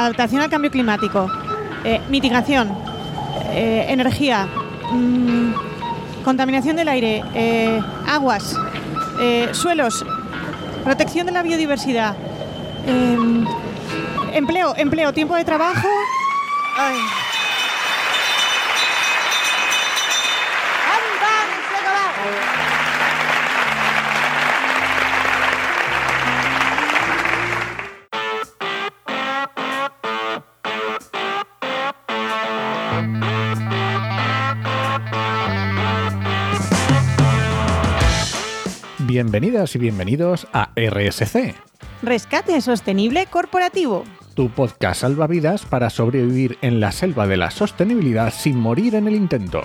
[0.00, 1.30] adaptación al cambio climático,
[1.84, 2.70] eh, mitigación,
[3.52, 4.46] eh, energía,
[4.92, 5.52] mm,
[6.24, 8.56] contaminación del aire, eh, aguas,
[9.52, 10.04] suelos,
[10.82, 12.16] protección de la biodiversidad,
[12.86, 13.44] em,
[14.32, 15.88] empleo, empleo, tiempo de trabajo.
[38.98, 41.54] Bienvenidas y bienvenidos a RSC,
[42.02, 44.04] Rescate sostenible corporativo.
[44.34, 49.14] tu podcast salvavidas para sobrevivir en la selva de la sostenibilidad sin morir en el
[49.16, 49.62] intento.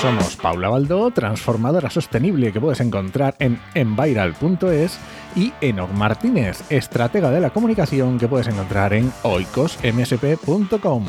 [0.00, 4.98] Somos Paula Baldó, transformadora sostenible que puedes encontrar en enviral.es
[5.36, 11.04] y Enoc Martínez, estratega de la comunicación que puedes encontrar en oicosmsp.com.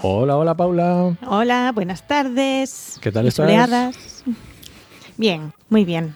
[0.00, 1.16] Hola, hola Paula.
[1.26, 2.98] Hola, buenas tardes.
[3.02, 3.44] ¿Qué tal estás?
[3.46, 4.22] soleadas.
[5.16, 6.14] Bien, muy bien.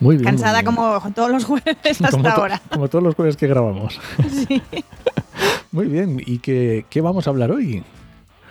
[0.00, 0.24] Muy bien.
[0.24, 0.74] muy Cansada bien.
[0.74, 2.62] como todos los jueves hasta como, ahora.
[2.70, 4.00] como todos los jueves que grabamos.
[4.48, 4.62] Sí.
[5.70, 7.84] Muy bien, ¿y qué, qué vamos a hablar hoy?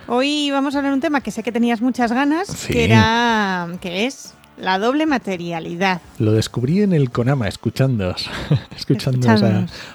[0.06, 2.72] Hoy vamos a hablar de un tema que sé que tenías muchas ganas, Sí.
[2.72, 6.00] que era que es la doble materialidad.
[6.18, 8.28] Lo descubrí en el Conama, escuchándoos,
[8.76, 9.42] escuchándoos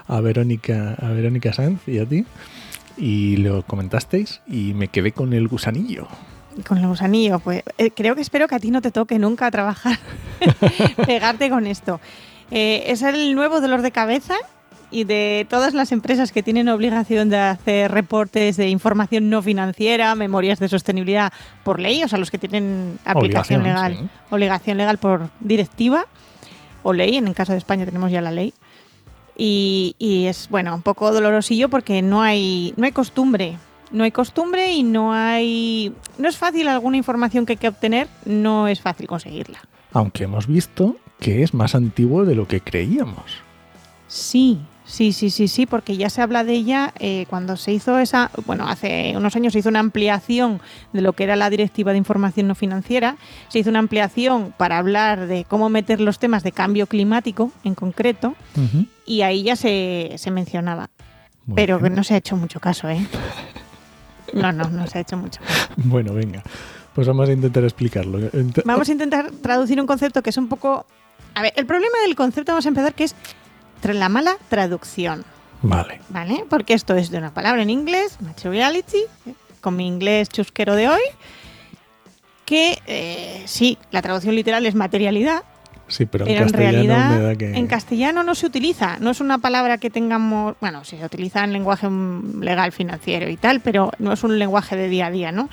[0.07, 2.25] a, Verónica, a Verónica Sanz y a ti.
[2.95, 6.07] Y lo comentasteis y me quedé con el gusanillo.
[6.67, 9.49] Con el gusanillo, pues eh, creo que espero que a ti no te toque nunca
[9.49, 9.97] trabajar,
[11.05, 11.99] pegarte con esto.
[12.51, 14.35] Eh, es el nuevo dolor de cabeza
[14.93, 20.13] y de todas las empresas que tienen obligación de hacer reportes de información no financiera,
[20.13, 24.09] memorias de sostenibilidad por ley, o sea, los que tienen aplicación Obligación, legal, sí.
[24.29, 26.05] obligación legal por directiva
[26.83, 28.53] o ley, en el caso de España tenemos ya la ley.
[29.35, 33.57] Y, y es, bueno, un poco dolorosillo porque no hay, no hay costumbre.
[33.91, 35.93] No hay costumbre y no hay.
[36.17, 39.59] No es fácil alguna información que hay que obtener, no es fácil conseguirla.
[39.91, 43.43] Aunque hemos visto que es más antiguo de lo que creíamos.
[44.07, 47.97] Sí, sí, sí, sí, sí, porque ya se habla de ella eh, cuando se hizo
[47.99, 48.29] esa.
[48.45, 50.61] Bueno, hace unos años se hizo una ampliación
[50.91, 53.17] de lo que era la Directiva de Información No Financiera.
[53.49, 57.75] Se hizo una ampliación para hablar de cómo meter los temas de cambio climático en
[57.75, 58.35] concreto.
[59.05, 60.89] Y ahí ya se, se mencionaba.
[61.45, 63.05] Muy pero que no se ha hecho mucho caso, ¿eh?
[64.33, 65.67] No, no, no se ha hecho mucho caso.
[65.77, 66.41] Bueno, venga.
[66.95, 68.19] Pues vamos a intentar explicarlo.
[68.31, 70.85] Ent- Vamos a intentar traducir un concepto que es un poco...
[71.35, 73.15] A ver, el problema del concepto, vamos a empezar, que es
[73.91, 75.25] la mala traducción,
[75.61, 75.99] Vale.
[76.09, 76.45] ¿vale?
[76.49, 79.03] Porque esto es de una palabra en inglés, materiality,
[79.61, 81.01] con mi inglés chusquero de hoy,
[82.45, 85.43] que eh, sí, la traducción literal es materialidad,
[85.87, 87.51] Sí, pero, pero en en castellano realidad me da que...
[87.53, 91.43] en castellano no se utiliza, no es una palabra que tengamos, bueno, sí se utiliza
[91.43, 95.11] en lenguaje mm, legal financiero y tal, pero no es un lenguaje de día a
[95.11, 95.49] día, ¿no?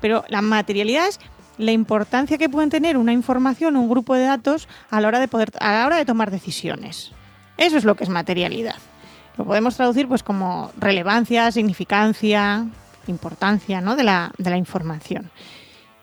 [0.00, 1.20] Pero la materialidad es
[1.58, 5.28] la importancia que pueden tener una información, un grupo de datos a la hora de
[5.28, 7.12] poder a la hora de tomar decisiones.
[7.56, 8.76] Eso es lo que es materialidad.
[9.36, 12.66] Lo podemos traducir pues como relevancia, significancia,
[13.06, 13.96] importancia, ¿no?
[13.96, 15.30] de la de la información.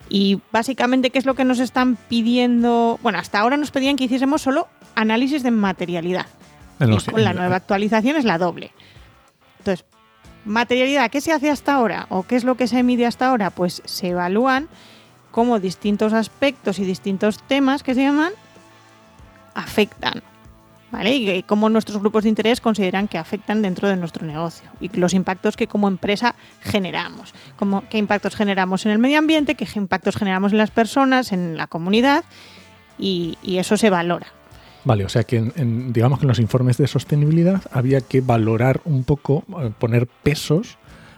[0.09, 2.99] Y básicamente, ¿qué es lo que nos están pidiendo?
[3.01, 6.25] Bueno, hasta ahora nos pedían que hiciésemos solo análisis de materialidad.
[6.79, 8.71] los- con la nueva actualización es la doble.
[9.59, 9.85] Entonces,
[10.43, 12.07] materialidad, ¿qué se hace hasta ahora?
[12.09, 13.51] ¿O qué es lo que se mide hasta ahora?
[13.51, 14.67] Pues se evalúan
[15.29, 18.33] cómo distintos aspectos y distintos temas que se llaman
[19.53, 20.21] afectan.
[21.05, 25.13] Y cómo nuestros grupos de interés consideran que afectan dentro de nuestro negocio y los
[25.13, 27.33] impactos que como empresa generamos.
[27.55, 31.55] Como, qué impactos generamos en el medio ambiente, qué impactos generamos en las personas, en
[31.57, 32.25] la comunidad
[32.99, 34.27] y, eso se valora.
[34.83, 39.03] Vale, o sea que digamos que en los informes de sostenibilidad había que valorar un
[39.03, 40.77] poco, eh, poner pesos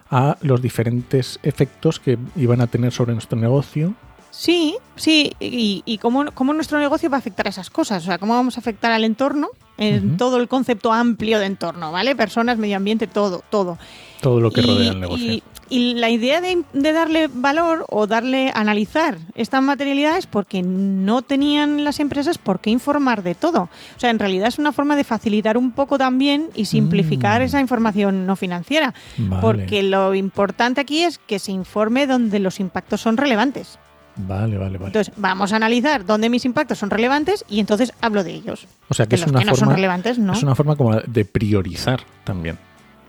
[0.10, 3.96] a los diferentes efectos que iban a tener sobre nuestro negocio.
[4.36, 8.06] Sí, sí, y, y cómo, cómo nuestro negocio va a afectar a esas cosas, o
[8.08, 12.16] sea, cómo vamos a afectar al entorno, en todo el concepto amplio de entorno, ¿vale?
[12.16, 13.78] Personas, medio ambiente, todo, todo.
[14.22, 15.34] Todo lo que y, rodea el negocio.
[15.34, 20.62] y- y la idea de, de darle valor o darle, analizar esta materialidad es porque
[20.62, 23.62] no tenían las empresas por qué informar de todo.
[23.96, 27.46] O sea, en realidad es una forma de facilitar un poco también y simplificar Mm.
[27.46, 28.94] esa información no financiera.
[29.18, 33.80] Vale, Porque lo importante aquí es que se informe donde los impactos son relevantes.
[34.16, 34.88] Vale, vale, vale.
[34.88, 38.68] Entonces, vamos a analizar dónde mis impactos son relevantes y entonces hablo de ellos.
[38.90, 40.34] o sea que De es los una, que no son forma, relevantes, no.
[40.34, 42.58] es una forma como de priorizar también.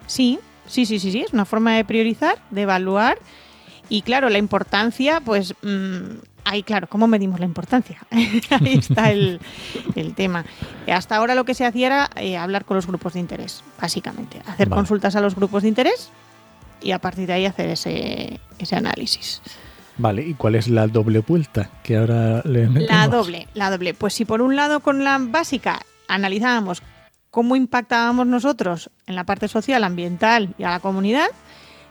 [0.06, 1.20] Sí, sí, sí, sí, sí.
[1.20, 3.18] Es una forma de priorizar, de evaluar.
[3.88, 7.98] Y claro, la importancia, pues mm, ahí, claro, ¿cómo medimos la importancia?
[8.10, 9.40] ahí está el,
[10.14, 10.44] tema.
[10.86, 14.40] Hasta ahora lo que se hacía era eh, hablar con los grupos de interés, básicamente.
[14.46, 16.10] Hacer consultas a los grupos de interés
[16.80, 19.42] y a partir de ahí hacer ese, ese análisis.
[19.96, 22.90] Vale, ¿y cuál es la doble vuelta que ahora le metemos?
[22.90, 23.94] La doble, la doble.
[23.94, 26.82] Pues si por un lado con la básica analizábamos
[27.30, 31.26] cómo impactábamos nosotros en la parte social, ambiental y a la comunidad,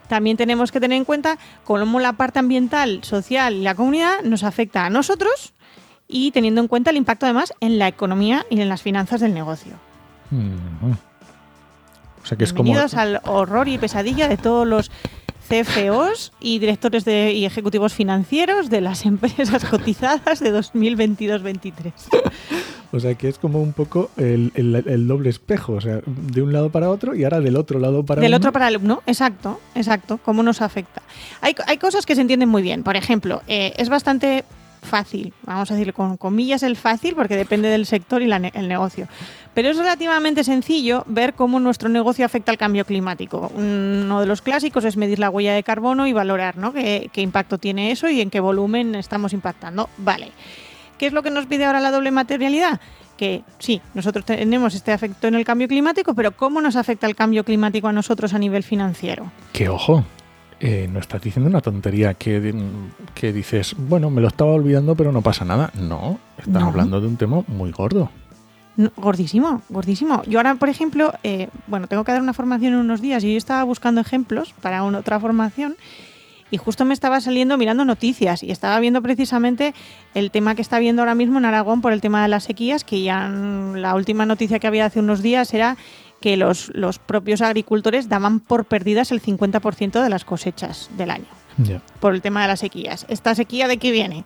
[0.08, 4.44] también tenemos que tener en cuenta cómo la parte ambiental, social y la comunidad nos
[4.44, 5.54] afecta a nosotros
[6.06, 9.32] y teniendo en cuenta el impacto además en la economía y en las finanzas del
[9.32, 9.72] negocio.
[12.22, 13.02] O sea que Bienvenidos es como...
[13.02, 14.90] al horror y pesadilla de todos los
[15.48, 21.92] CFOs y directores de, y ejecutivos financieros de las empresas cotizadas de 2022-23.
[22.92, 24.52] O sea que es como un poco el,
[25.08, 28.20] doble espejo, o sea, de un lado para otro y ahora del otro lado para
[28.20, 31.02] Del otro para el no, exacto, exacto, cómo nos afecta.
[31.40, 32.84] Hay, hay cosas que se entienden muy bien.
[32.84, 34.44] Por ejemplo, eh, es bastante
[34.84, 39.08] fácil, vamos a decir con comillas el fácil, porque depende del sector y el negocio.
[39.54, 43.52] Pero es relativamente sencillo ver cómo nuestro negocio afecta al cambio climático.
[43.54, 46.72] Uno de los clásicos es medir la huella de carbono y valorar ¿no?
[46.72, 49.88] qué, impacto tiene eso y en qué volumen estamos impactando.
[49.98, 50.32] Vale.
[50.98, 52.80] ¿Qué es lo que nos pide ahora la doble materialidad?
[53.16, 57.14] Que sí, nosotros tenemos este efecto en el cambio climático, pero ¿cómo nos afecta el
[57.14, 59.30] cambio climático a nosotros a nivel financiero?
[59.52, 60.04] Que ojo,
[60.60, 62.54] eh, no estás diciendo una tontería que,
[63.14, 65.70] que, dices, bueno, me lo estaba olvidando, pero no pasa nada.
[65.74, 68.10] No, estás hablando de un tema muy gordo.
[68.96, 70.22] gordísimo, gordísimo.
[70.24, 73.32] Yo ahora, por ejemplo, eh, bueno, tengo que dar una formación en unos días y
[73.32, 75.76] yo estaba buscando ejemplos para una, otra formación
[76.50, 79.74] y justo me estaba saliendo mirando noticias y estaba viendo precisamente
[80.14, 82.84] el tema que está viendo ahora mismo en Aragón por el tema de las sequías,
[82.84, 85.76] que ya la última noticia que había hace unos días era
[86.24, 91.26] que los, los propios agricultores daban por perdidas el 50% de las cosechas del año.
[92.00, 93.04] Por el tema de las sequías.
[93.10, 94.24] ¿Esta sequía de qué viene?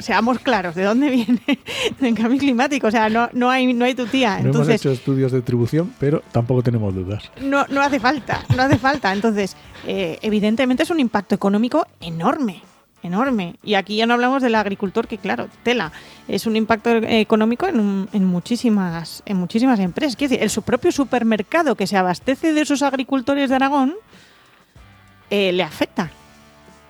[0.00, 1.40] Seamos claros, ¿de dónde viene?
[2.00, 2.88] Del cambio climático.
[2.88, 4.40] O sea, no, no, hay, no hay tu tía.
[4.40, 7.30] No hemos hecho estudios de tribución, pero tampoco tenemos dudas.
[7.42, 9.12] No, no hace falta, no hace falta.
[9.12, 9.56] Entonces,
[9.86, 12.60] eh, evidentemente es un impacto económico enorme
[13.02, 13.56] enorme.
[13.62, 15.92] Y aquí ya no hablamos del agricultor, que claro, tela,
[16.26, 20.16] es un impacto económico en, en muchísimas, en muchísimas empresas.
[20.16, 23.94] Quiero decir, el su propio supermercado que se abastece de esos agricultores de Aragón
[25.30, 26.10] eh, le afecta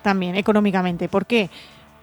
[0.01, 1.09] también económicamente.
[1.09, 1.49] ¿Por qué?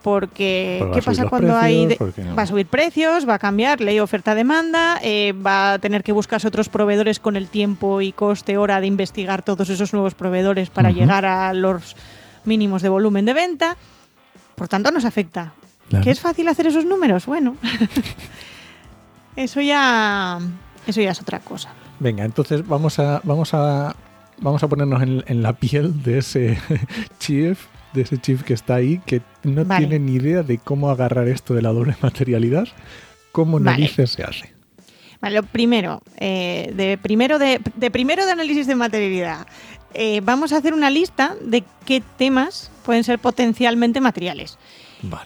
[0.03, 1.97] Porque, ¿qué pasa cuando hay...
[2.39, 6.47] Va a subir precios, va a cambiar ley oferta-demanda, eh, va a tener que buscarse
[6.47, 10.93] otros proveedores con el tiempo y coste hora de investigar todos esos nuevos proveedores para
[10.93, 11.97] llegar a los
[12.45, 13.77] mínimos de volumen de venta.
[14.57, 15.53] Por tanto, nos afecta.
[16.03, 17.27] ¿Que es fácil hacer esos números?
[17.27, 17.57] Bueno,
[19.37, 20.41] eso ya,
[20.87, 21.71] eso ya es otra cosa.
[22.01, 23.95] Venga, entonces vamos a, vamos a,
[24.39, 26.59] vamos a ponernos en, la piel de ese
[27.21, 31.29] chief, de ese chief que está ahí, que no tiene ni idea de cómo agarrar
[31.29, 32.67] esto de la doble materialidad.
[33.31, 34.56] ¿Cómo narices se hace?
[35.27, 39.45] Vale, lo primero, eh, de primero de, de, primero de análisis de materialidad.
[39.93, 44.57] Eh, vamos a hacer una lista de qué temas pueden ser potencialmente materiales.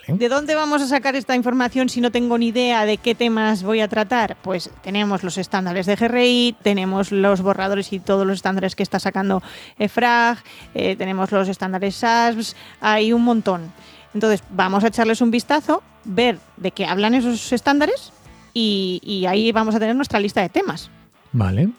[0.08, 3.62] ¿De dónde vamos a sacar esta información si no tengo ni idea de qué temas
[3.62, 4.38] voy a tratar?
[4.40, 9.00] Pues tenemos los estándares de GRI, tenemos los borradores y todos los estándares que está
[9.00, 9.42] sacando
[9.78, 10.38] EFRAG,
[10.72, 13.70] eh, tenemos los estándares SASB, hay un montón.
[14.14, 18.12] Entonces, vamos a echarles un vistazo, ver de qué hablan esos estándares
[18.54, 20.90] y, y ahí vamos a tener nuestra lista de temas.
[21.32, 21.70] Vale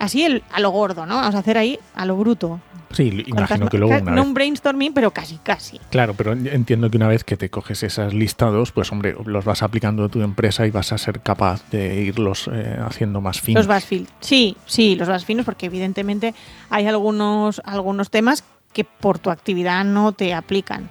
[0.00, 1.16] así el, a lo gordo, ¿no?
[1.16, 2.60] Vamos a hacer ahí a lo bruto.
[2.90, 5.78] Sí, imagino que luego una No un brainstorming, pero casi, casi.
[5.90, 9.62] Claro, pero entiendo que una vez que te coges esas listados, pues hombre, los vas
[9.62, 13.60] aplicando a tu empresa y vas a ser capaz de irlos eh, haciendo más finos.
[13.60, 13.86] Los vas
[14.18, 16.34] Sí, sí, los vas finos porque evidentemente
[16.68, 20.88] hay algunos, algunos temas que por tu actividad no te aplican.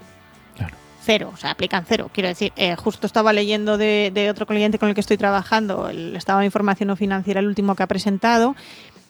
[1.02, 2.10] Cero, o sea, aplican cero.
[2.14, 5.90] Quiero decir, eh, justo estaba leyendo de, de otro cliente con el que estoy trabajando
[5.90, 8.56] el estado de información no financiera, el último que ha presentado,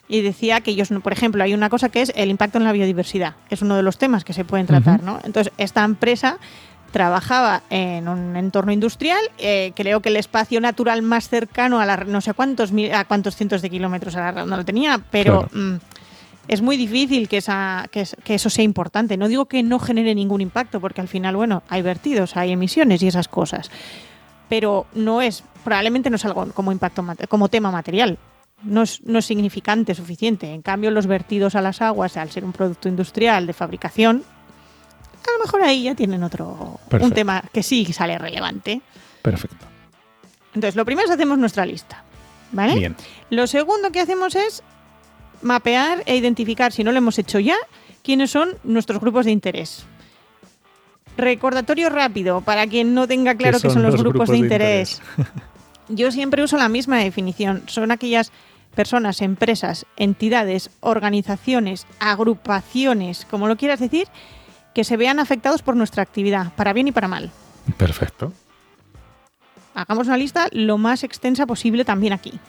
[0.10, 2.72] y decía que ellos, por ejemplo, hay una cosa que es el impacto en la
[2.72, 3.36] biodiversidad.
[3.50, 5.20] Es uno de los temas que se pueden tratar, ¿no?
[5.24, 6.40] Entonces, esta empresa
[6.92, 11.98] trabajaba en un entorno industrial, eh, creo que el espacio natural más cercano a la
[11.98, 15.76] no sé cuántos a cuántos cientos de kilómetros a la no lo tenía, pero mm,
[16.50, 19.16] es muy difícil que, esa, que, que, eso sea importante.
[19.16, 23.02] No digo que no genere ningún impacto, porque al final, bueno, hay vertidos, hay emisiones
[23.02, 23.72] y esas cosas.
[24.50, 28.18] Pero no es, probablemente no es algo como impacto como tema material
[28.64, 30.54] no es, no es significante, suficiente.
[30.54, 34.24] En cambio, los vertidos a las aguas, al ser un producto industrial de fabricación,
[35.28, 38.82] a lo mejor ahí ya tienen otro un tema que sí sale relevante.
[39.22, 39.66] Perfecto.
[40.54, 42.04] Entonces, lo primero es hacemos nuestra lista.
[42.52, 42.76] ¿Vale?
[42.76, 42.96] Bien.
[43.30, 44.64] Lo segundo que hacemos es
[45.42, 47.56] mapear e identificar, si no lo hemos hecho ya,
[48.04, 49.86] quiénes son nuestros grupos de interés.
[51.18, 55.02] Recordatorio rápido para quien no tenga claro qué son, los, grupos, de, interés.
[55.90, 57.64] Yo siempre uso la misma definición.
[57.68, 58.32] Son aquellas
[58.74, 64.08] personas, empresas, entidades, organizaciones, agrupaciones, como lo quieras decir,
[64.74, 67.32] que se vean afectados por nuestra actividad, para bien y para mal.
[67.78, 68.32] Perfecto.
[69.74, 72.40] Hagamos una lista lo más extensa posible también aquí.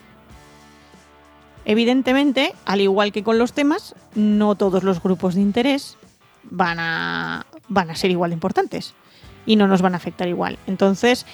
[1.65, 5.97] Evidentemente, al igual que con los temas, no todos los grupos de interés
[6.43, 8.93] van a, van a ser igual de importantes
[9.45, 10.57] y no nos van a afectar igual.
[10.67, 11.25] Entonces,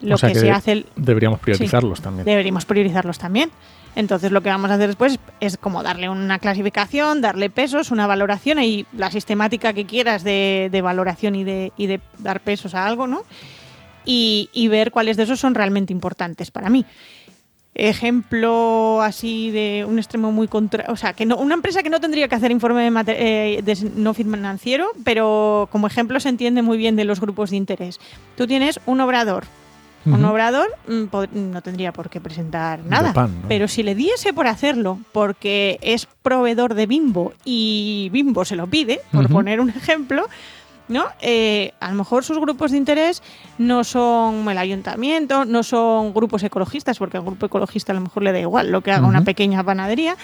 [0.00, 0.84] lo que, se hace...
[0.96, 2.24] Deberíamos priorizarlos también.
[2.24, 3.50] Deberíamos priorizarlos también.
[3.94, 8.06] Entonces lo que vamos a hacer después es como darle una clasificación, darle pesos, una
[8.06, 12.86] valoración y la sistemática que quieras de, valoración y de, y de, dar pesos a
[12.86, 13.22] algo, ¿no?
[14.04, 16.84] Y, y, ver cuáles de esos son realmente importantes para mí.
[17.78, 20.86] Ejemplo así de un extremo muy contra...
[20.88, 23.90] O sea, que no, una empresa que no tendría que hacer informe de, eh, de
[23.94, 28.00] no financiero, pero como ejemplo se entiende muy bien de los grupos de interés.
[28.36, 29.44] Tú tienes un obrador,
[30.06, 33.28] un obrador mm, no tendría por qué presentar nada.
[33.48, 38.66] Pero si le diese por hacerlo, porque es proveedor de Bimbo y Bimbo se lo
[38.66, 40.28] pide, por poner un ejemplo,
[40.88, 41.06] ¿no?
[41.20, 43.22] Eh, a lo mejor sus grupos de interés
[43.58, 48.22] no son el ayuntamiento, no son grupos ecologistas, porque al grupo ecologista a lo mejor
[48.22, 50.16] le da igual lo que haga una pequeña panadería,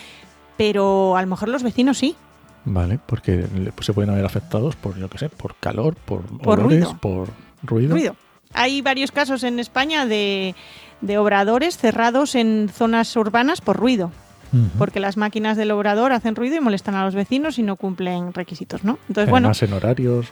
[0.56, 2.16] pero a lo mejor los vecinos sí.
[2.64, 3.44] Vale, porque
[3.80, 7.28] se pueden haber afectados por, yo qué sé, por calor, por, olores, por
[7.62, 7.92] ruido.
[7.92, 8.16] ruido.
[8.54, 10.54] Hay varios casos en España de,
[11.18, 14.12] obradores cerrados en zonas urbanas por ruido.
[14.76, 18.34] Porque las máquinas del obrador hacen ruido y molestan a los vecinos y no cumplen
[18.34, 18.98] requisitos, ¿no?
[19.08, 19.50] Entonces, bueno.
[19.58, 20.26] en horarios.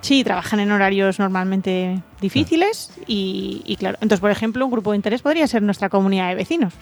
[0.00, 3.96] Sí, trabajan en horarios normalmente difíciles y, claro.
[4.00, 6.74] Entonces, por ejemplo, un grupo de interés podría ser nuestra comunidad de vecinos.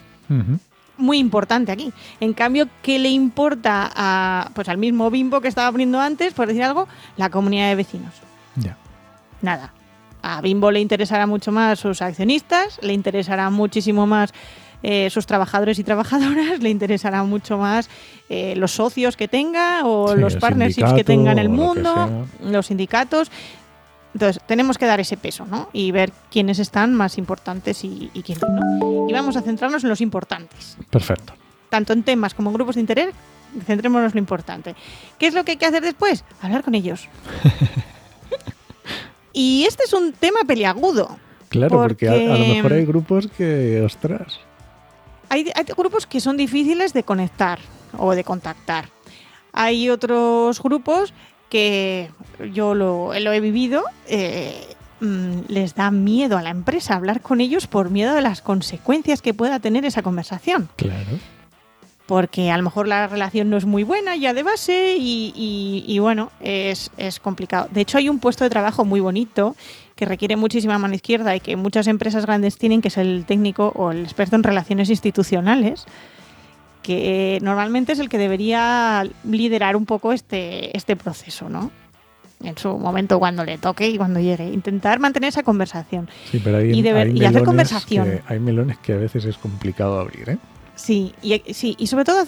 [0.99, 1.92] Muy importante aquí.
[2.21, 6.47] En cambio, ¿qué le importa a, pues al mismo bimbo que estaba poniendo antes, por
[6.47, 8.12] decir algo, la comunidad de vecinos?
[8.56, 8.76] Ya.
[9.40, 9.73] Nada
[10.26, 14.33] a Bimbo le interesará mucho más sus accionistas, le interesará muchísimo más
[14.88, 17.90] eh, sus trabajadores y trabajadoras, le interesará mucho más
[18.28, 23.33] eh, los socios que tenga o los partnerships que tenga en el mundo, los sindicatos.
[24.14, 25.71] Entonces, tenemos que dar ese peso, ¿no?
[25.73, 29.09] Y ver quiénes están más importantes y, quiénes no.
[29.09, 30.76] Y vamos a centrarnos en los importantes.
[30.88, 31.33] Perfecto.
[31.69, 33.09] Tanto en temas como en grupos de interés,
[33.66, 34.76] centrémonos en lo importante.
[35.19, 36.23] ¿Qué es lo que hay que hacer después?
[36.40, 37.09] Hablar con ellos.
[39.38, 41.19] Y este es un tema peliagudo.
[41.50, 44.40] Claro, porque, a, lo mejor hay grupos que, ostras.
[45.37, 45.45] Hay,
[45.76, 47.59] grupos que son difíciles de conectar
[47.99, 48.88] o de contactar.
[49.52, 51.12] Hay otros grupos
[51.50, 52.11] que
[52.55, 57.66] yo lo, he vivido, eh, mm, les da miedo a la empresa hablar con ellos
[57.66, 60.71] por miedo de las consecuencias que pueda tener esa conversación.
[60.76, 61.19] Claro
[62.07, 66.31] porque a lo mejor la relación no es muy buena ya de base y, bueno,
[66.41, 67.69] es, complicado.
[67.71, 69.57] De hecho, hay un puesto de trabajo muy bonito
[69.97, 73.73] que requiere muchísima mano izquierda y que muchas empresas grandes tienen, que es el técnico
[73.75, 75.85] o el experto en relaciones institucionales,
[76.83, 81.71] que normalmente es el que debería liderar un poco este, este proceso, ¿no?
[82.45, 84.53] en su momento cuando le toque y cuando llegue.
[84.53, 86.09] Intentar mantener esa conversación.
[86.31, 88.21] Sí, pero hay, y, hay hacer conversación.
[88.27, 90.39] hay melones que a veces es complicado abrir, ¿eh?
[90.76, 92.25] Sí, y, sí, y sobre todo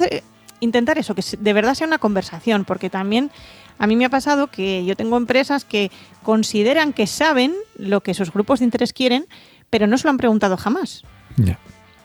[0.60, 3.30] intentar eso, que de verdad sea una conversación, porque también
[3.78, 5.90] a mí me ha pasado que yo tengo empresas que
[6.22, 9.26] consideran que saben lo que sus grupos de interés quieren,
[9.70, 11.02] pero no se lo han preguntado jamás.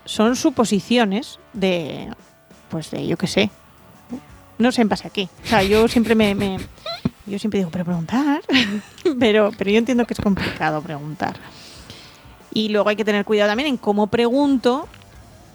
[0.05, 2.09] Son suposiciones de,
[2.69, 3.49] pues de, yo qué sé,
[4.59, 5.29] no sé en base a qué.
[5.45, 6.57] O sea, yo siempre me, me
[7.25, 8.43] yo siempre digo, pero preguntar,
[9.19, 11.37] pero, pero yo entiendo que es complicado preguntar.
[12.53, 14.87] Y luego hay que tener cuidado también en cómo pregunto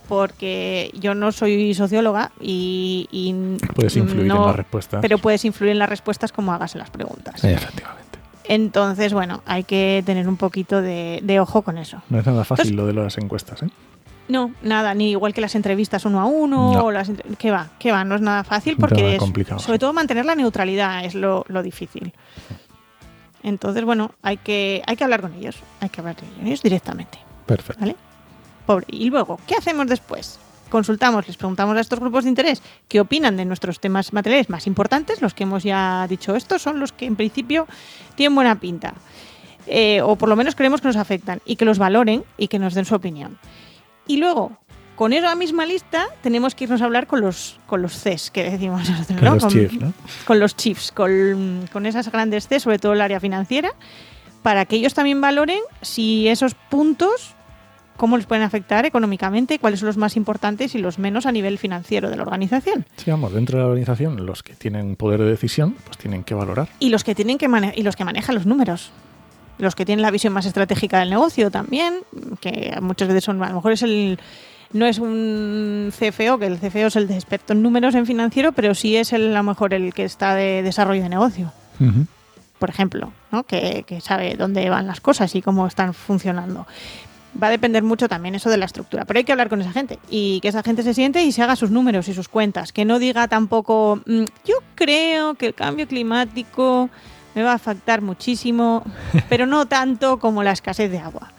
[0.09, 3.35] porque yo no soy socióloga y,
[3.75, 5.01] puedes influir en las respuestas.
[5.03, 7.45] Pero puedes influir en las respuestas como hagas en las preguntas.
[7.45, 8.19] efectivamente.
[8.45, 12.03] Entonces, bueno, hay que tener un poquito de, ojo con eso.
[12.09, 13.69] No es nada fácil lo de las encuestas, ¿eh?
[14.29, 17.93] No, nada, ni igual que las entrevistas uno a uno, o las que va, que
[17.93, 21.45] va, no es nada fácil porque es, complicado, sobre todo mantener la neutralidad es lo,
[21.63, 22.13] difícil.
[23.43, 27.19] Entonces, bueno, hay que, hay que hablar con ellos, hay que hablar con ellos directamente.
[27.47, 27.81] Perfecto.
[27.81, 27.97] ¿Vale?
[28.89, 30.39] Y luego, ¿qué hacemos después?
[30.69, 34.67] Consultamos, les preguntamos a estos grupos de interés qué opinan de nuestros temas materiales más
[34.67, 37.67] importantes, los que hemos ya dicho, estos son los que en principio
[38.15, 38.95] tienen buena pinta.
[39.67, 42.59] Eh, o por lo menos creemos que nos afectan y que los valoren y que
[42.59, 43.39] nos den su opinión.
[44.07, 44.59] Y luego,
[44.97, 48.51] con esa misma lista, tenemos que irnos a hablar con los, con los CES, que
[48.51, 49.93] decimos Con los chiefs, ¿no?
[50.27, 53.73] Con los chiefs, con, con esas grandes CES, sobre todo el área financiera,
[54.43, 57.35] para que ellos también valoren si esos puntos
[57.99, 61.59] cómo les pueden afectar económicamente, cuáles son los más importantes y los menos a nivel
[61.59, 62.87] financiero de la organización.
[62.97, 66.35] Sí, vamos, dentro de la organización, los que tienen poder de decisión, pues tienen que
[66.35, 66.69] valorar.
[66.79, 68.93] Y los que tienen que y los que manejan los números.
[69.59, 71.99] Los que tienen la visión más estratégica del negocio también,
[72.41, 74.19] que muchas veces son, a lo mejor es el
[74.73, 78.53] no es un CFO, que el CFO es el de experto en números en financiero,
[78.53, 82.07] pero sí es el, a lo mejor el que está de desarrollo de negocio Ujú.
[82.59, 83.45] por ejemplo, ¿no?
[83.45, 86.67] que, que sabe dónde van las cosas y cómo están funcionando.
[87.41, 89.71] Va a depender mucho también eso de la estructura, pero hay que hablar con esa
[89.73, 92.73] gente y que esa gente se siente y se haga sus números y sus cuentas,
[92.73, 96.89] que no diga tampoco, "Mm, yo creo que el cambio climático
[97.35, 98.83] me va a afectar muchísimo,
[99.29, 101.31] pero no tanto como la escasez de agua,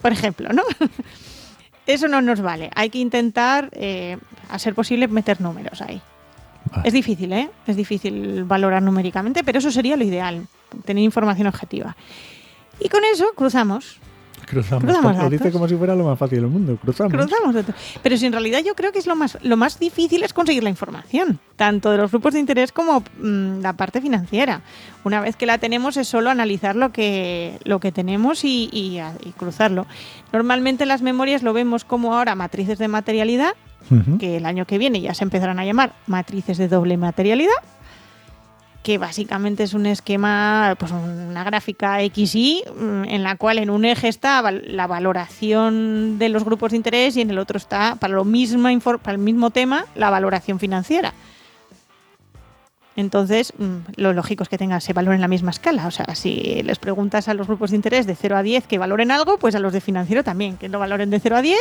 [0.00, 0.62] por ejemplo, ¿no?
[1.86, 2.70] Eso no nos vale.
[2.74, 4.16] Hay que intentar, eh,
[4.48, 6.00] a ser posible, meter números ahí.
[6.70, 6.88] Vale.
[6.88, 7.50] Es difícil, ¿eh?
[7.66, 10.46] Es difícil valorar numéricamente, pero eso sería lo ideal,
[10.84, 11.96] tener información objetiva.
[12.80, 13.98] Y con eso cruzamos.
[14.52, 14.84] Cruzamos.
[14.84, 16.76] Cruzamos Lo dice como si fuera lo más fácil del mundo.
[16.76, 17.10] Cruzamos.
[17.10, 17.54] Cruzamos.
[17.54, 17.74] datos.
[18.02, 20.62] Pero si en realidad yo creo que es lo más, lo más difícil es conseguir
[20.62, 24.60] la información, tanto de los grupos de interés como mm, la parte financiera.
[25.04, 29.30] Una vez que la tenemos es solo analizar lo que, lo que tenemos y, y
[29.38, 29.86] cruzarlo.
[30.34, 33.54] Normalmente en las memorias lo vemos como ahora matrices de materialidad,
[34.18, 37.50] que el año que viene ya se empezarán a llamar matrices de doble materialidad,
[38.82, 43.84] que básicamente es un esquema, pues una gráfica XY, mm, en la cual en un
[43.84, 48.14] eje está la valoración de los grupos de interés y en el otro está, para,
[48.14, 51.14] lo mismo, para el mismo tema, la valoración financiera.
[52.96, 55.86] Entonces, mm, lo lógico es que tengan ese valor en la misma escala.
[55.86, 58.78] O sea, si les preguntas a los grupos de interés de 0 a 10 que
[58.78, 61.58] valoren algo, pues a los de financiero también, que lo valoren de 0 a 10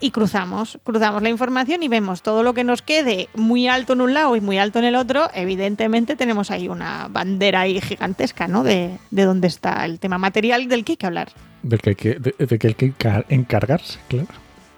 [0.00, 4.02] y cruzamos, cruzamos la información y vemos todo lo que nos quede muy alto en
[4.02, 5.28] un lado y muy alto en el otro.
[5.34, 8.62] Evidentemente tenemos ahí una bandera ahí gigantesca, ¿no?
[8.62, 11.28] De, de dónde está el tema material del que hay que hablar.
[11.62, 14.28] Del que hay que, de, de que hay que encar- encargarse, claro.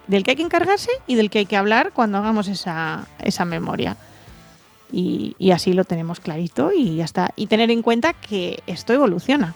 [0.07, 3.45] Del que hay que encargarse y del que hay que hablar cuando hagamos esa, esa
[3.45, 3.97] memoria.
[4.91, 7.31] Y, y así lo tenemos clarito y ya está.
[7.35, 9.53] Y tener en cuenta que esto evoluciona.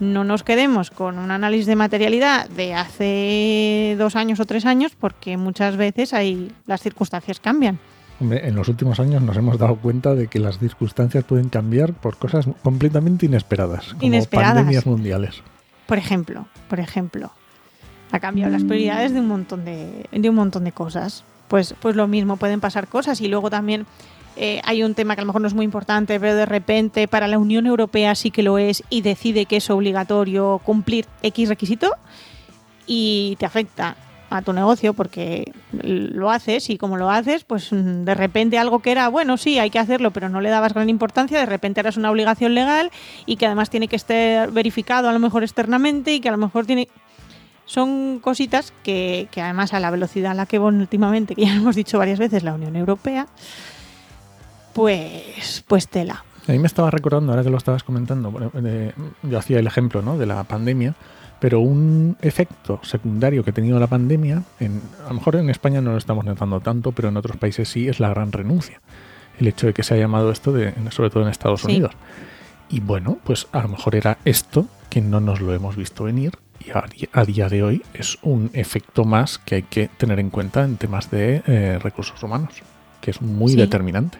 [0.00, 4.92] No nos quedemos con un análisis de materialidad de hace dos años o tres años
[4.98, 7.78] porque muchas veces ahí las circunstancias cambian.
[8.18, 11.92] Hombre, en los últimos años nos hemos dado cuenta de que las circunstancias pueden cambiar
[11.92, 14.54] por cosas completamente inesperadas, como Inesperadas.
[14.54, 15.42] pandemias mundiales.
[15.86, 17.32] Por ejemplo, por ejemplo,
[18.12, 21.24] ha cambiado las prioridades de un montón de, de un montón de cosas.
[21.48, 23.86] Pues, pues lo mismo, pueden pasar cosas y luego también
[24.36, 27.08] eh, hay un tema que a lo mejor no es muy importante, pero de repente
[27.08, 31.48] para la Unión Europea sí que lo es y decide que es obligatorio cumplir X
[31.48, 31.94] requisito
[32.86, 33.96] y te afecta
[34.30, 38.78] a tu negocio porque lo haces y como lo haces, pues mm, de repente algo
[38.78, 41.82] que era, bueno, sí, hay que hacerlo, pero no le dabas gran importancia, de repente
[41.84, 42.90] es una obligación legal
[43.26, 46.38] y que además tiene que estar verificado a lo mejor externamente y que a lo
[46.38, 46.88] mejor tiene...
[47.66, 51.98] Son cositas que, además a la velocidad a la que últimamente, que ya hemos dicho
[51.98, 53.28] varias veces, la Unión Europea,
[54.72, 56.24] pues, pues tela.
[56.48, 60.02] A mí me estaba recordando, ahora que lo estabas comentando, de- yo hacía el ejemplo
[60.02, 60.18] ¿no?
[60.18, 60.94] de la pandemia,
[61.38, 65.80] pero un efecto secundario que ha tenido la pandemia, en, a lo mejor en España
[65.80, 68.80] no lo estamos notando tanto, pero en otros países sí, es la gran renuncia.
[69.38, 71.66] El hecho de que se haya llamado esto, de, sobre todo en Estados Sí.
[71.68, 71.92] Unidos.
[72.68, 76.32] Y bueno, pues a lo mejor era esto que no nos lo hemos visto venir
[76.64, 76.70] y
[77.12, 80.76] a, día de hoy es un efecto más que hay que tener en cuenta en
[80.76, 82.52] temas de eh, recursos humanos,
[83.00, 83.56] que es muy Sí.
[83.58, 84.18] determinante.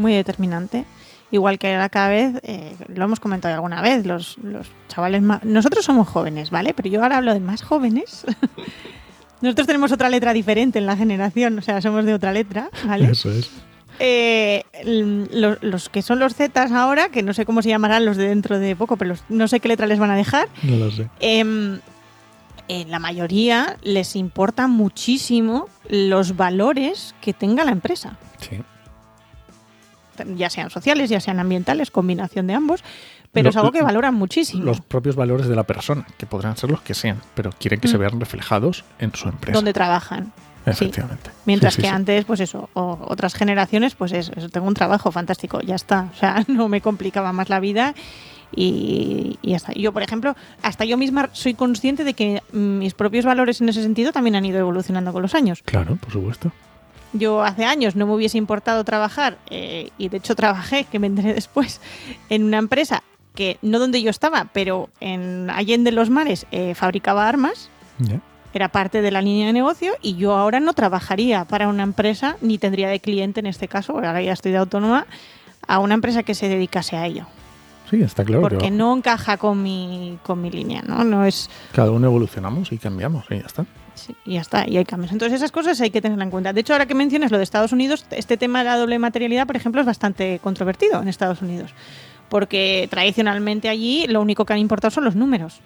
[0.00, 0.84] Muy determinante.
[1.32, 5.44] Igual que ahora cada vez, eh, lo hemos comentado alguna vez, los, los chavales más...
[5.44, 6.74] Nosotros somos jóvenes, ¿vale?
[6.74, 8.24] Pero yo ahora hablo de más jóvenes.
[9.40, 13.10] Nosotros tenemos otra letra diferente en la generación, o sea, somos de otra letra, ¿vale?
[13.12, 13.50] Eso es.
[14.00, 18.04] Eh, l- lo- los, que son los Zetas ahora, que no sé cómo se llamarán
[18.04, 20.48] los de dentro de poco, pero los- no sé qué letra les van a dejar,
[20.62, 21.08] No lo sé.
[22.68, 28.60] en la mayoría les importa muchísimo los valores que tenga la empresa Sí.
[30.36, 32.82] Ya sean sociales, ya sean ambientales, combinación de ambos,
[33.32, 34.64] pero Lo- es algo que valoran muchísimo.
[34.64, 37.88] los propios valores de la persona, que podrán ser los que sean, pero quieren que
[37.88, 38.00] se Mm.
[38.00, 39.56] vean reflejados en su empresa.
[39.56, 40.32] donde trabajan.
[40.66, 41.30] Efectivamente.
[41.46, 44.74] Mientras Sí, sí, que antes, pues eso, o otras generaciones, pues eso, eso, tengo un
[44.74, 46.08] trabajo fantástico, ya está.
[46.14, 47.94] O sea, no me complicaba más la vida
[48.54, 49.72] y, y ya está.
[49.72, 53.82] Yo, por ejemplo, hasta yo misma soy consciente de que mis propios valores en ese
[53.82, 55.62] sentido también han ido evolucionando con los años.
[55.64, 56.52] Claro, por supuesto.
[57.12, 61.06] Yo hace años no me hubiese importado trabajar, eh, y de hecho trabajé, que me
[61.06, 61.80] enteré después,
[62.28, 63.02] en una empresa
[63.34, 67.70] que no donde yo estaba, pero en Allende los Mares eh, fabricaba armas,
[68.52, 72.36] era parte de la línea de negocio y yo ahora no trabajaría para una empresa,
[72.40, 75.06] ni tendría de cliente en este caso, ahora ya estoy de autónoma,
[75.66, 77.26] a una empresa que se dedicase a ello.
[77.90, 78.42] Sí, está claro.
[78.42, 81.02] porque no encaja con mi, con mi línea, ¿no?
[81.04, 81.50] No es...
[81.72, 83.66] Cada uno evolucionamos y cambiamos y ya está.
[84.00, 85.12] Sí, y ya está, y hay cambios.
[85.12, 86.52] Entonces esas cosas hay que tenerlas en cuenta.
[86.54, 89.46] De hecho, ahora que mencionas lo de Estados Unidos, este tema de la doble materialidad,
[89.46, 91.74] por ejemplo, es bastante controvertido en Estados Unidos.
[92.30, 95.60] Porque tradicionalmente allí lo único que han importado son los números.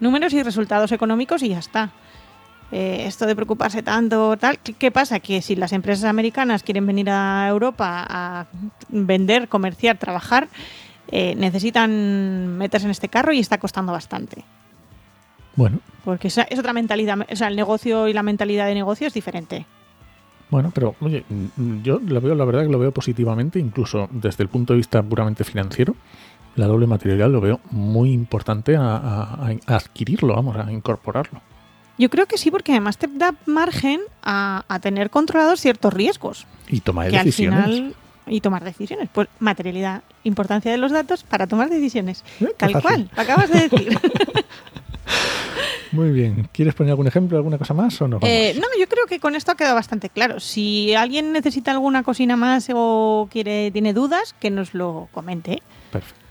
[0.00, 1.92] Números y resultados económicos y ya está.
[2.70, 5.20] Eh, esto de preocuparse tanto, tal, ¿qué, qué pasa?
[5.20, 8.46] Que si las empresas americanas quieren venir a Europa a
[8.90, 10.48] vender, comerciar, trabajar,
[11.10, 14.44] eh, necesitan meterse en este carro y está costando bastante.
[15.58, 19.08] Bueno, Porque esa es otra mentalidad, o sea, el negocio y la mentalidad de negocio
[19.08, 19.66] es diferente.
[20.50, 24.44] bueno, pero oye, mm, yo lo veo, la verdad que lo veo positivamente, incluso desde
[24.44, 25.96] el punto de vista puramente financiero.
[26.54, 31.40] La doble materialidad lo veo muy importante a, a- a adquirirlo, vamos, a incorporarlo.
[31.98, 36.46] Yo creo que sí, porque además te da margen a, a tener controlados ciertos riesgos.
[36.68, 37.58] Y toma de que decisiones.
[37.58, 37.94] al final
[38.28, 39.08] y tomar decisiones.
[39.12, 42.24] Pues materialidad, importancia de los datos para tomar decisiones.
[42.40, 43.98] Eh, Tal cual, lo acabas de decir.
[45.92, 46.48] Muy bien.
[46.52, 48.18] ¿Quieres poner algún ejemplo, alguna cosa más o no?
[48.18, 48.28] Vamos?
[48.28, 50.40] Eh, no, yo creo que con esto ha quedado bastante claro.
[50.40, 55.62] Si alguien necesita alguna cosina más o quiere tiene dudas, que nos lo comente.
[55.90, 56.28] Perfecto.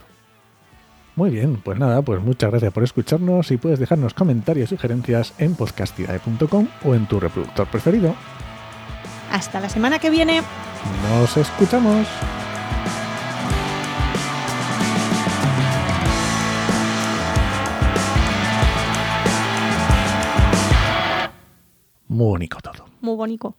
[1.16, 5.34] Muy bien, pues nada, pues muchas gracias por escucharnos y puedes dejarnos comentarios y sugerencias
[5.38, 8.14] en podcastidae.com o en tu reproductor preferido.
[9.32, 10.42] Hasta la semana que viene.
[11.10, 12.06] Nos escuchamos.
[22.18, 22.84] Muy bonito todo.
[23.00, 23.54] Muy bonito.